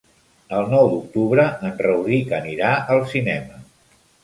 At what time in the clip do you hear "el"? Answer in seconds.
0.59-0.71